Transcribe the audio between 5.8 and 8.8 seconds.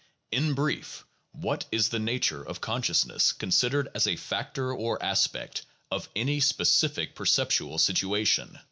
of any specific perceptual situation?